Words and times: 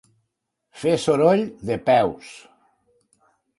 Fer 0.83 0.93
soroll 1.03 1.45
de 1.71 1.77
peus. 1.91 2.33